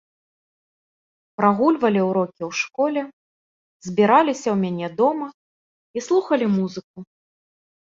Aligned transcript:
Прагульвалі 1.41 2.01
урокі 2.09 2.37
ў 2.37 2.51
школе, 2.61 3.01
збіраліся 3.89 4.47
ў 4.55 4.57
мяне 4.65 4.87
дома 5.05 5.27
і 5.97 6.07
слухалі 6.09 6.45
музыку. 6.59 6.97